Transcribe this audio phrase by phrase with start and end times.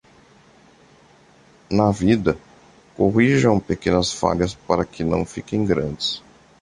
[1.69, 2.35] Na vida,
[2.97, 6.23] corrijam pequenas falhas para que não fiquem grandes.